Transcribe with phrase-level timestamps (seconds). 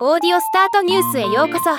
[0.00, 1.70] オーディオスタートニュースへようこそ。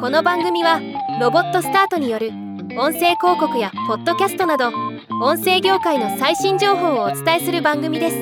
[0.00, 0.80] この番組は
[1.20, 2.30] ロボットスタートによる
[2.76, 4.72] 音声広告やポッドキャストなど
[5.22, 8.16] 音声業界の最新情報をお伝えする番組です。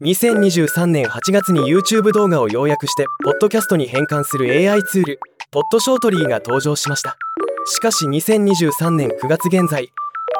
[0.00, 5.20] 2023年8月に YouTube 動画を要約してポッドキャストに変換する AI ツール
[5.50, 7.18] ポッドショートリーが登場しました。
[7.66, 9.92] しかし2023年9月現在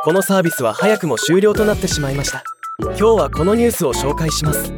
[0.03, 2.43] このサービスは早くも終了となってしまいました。
[2.81, 4.73] 今日はこのニュースを紹介します。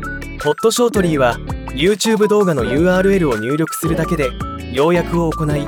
[0.46, 1.36] ポッドショートリーは
[1.74, 4.30] YouTube 動画の URL を入力するだけで
[4.72, 5.66] 要約を行い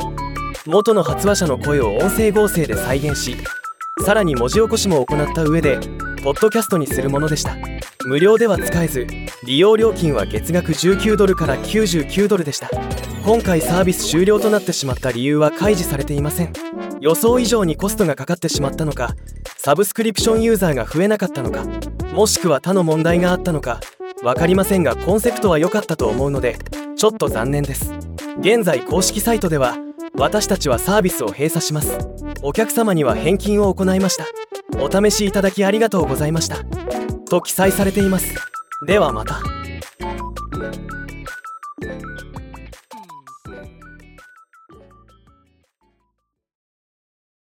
[0.66, 3.37] 元の発話者の声を音声合成で再現し
[4.05, 5.80] さらに文字起こしも行った上で
[6.23, 7.56] ポッドキャストにするものでした。
[8.06, 9.09] 無料では使えず
[9.45, 12.70] 利用料金は月額19ドルから99ドルでした。
[13.25, 16.53] 今回サービス終了となってしまった理由は開示されていません。
[17.01, 19.17] 予想以上にコストがかかってしまったのか
[19.56, 21.65] サブスクリプションユーザーが増えなかったのか
[22.12, 23.81] もしくは他の問題があったのか
[24.23, 26.59] 分かりませんがコンセプトは良かったと思うので
[26.97, 27.95] ちょっと残念です。
[28.41, 29.77] 現在公式サイトでは
[30.15, 31.98] 私たちはサービスを閉鎖します。
[32.42, 34.25] お客様には返金を行いました。
[34.81, 36.65] お試しいただきありがとうございました。
[37.31, 38.34] と記載されています。
[38.87, 39.41] ではまた。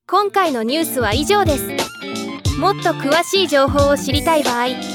[0.08, 1.68] 今回のニュースは以上です。
[2.60, 4.68] もっと詳しい情報を知りたい場合「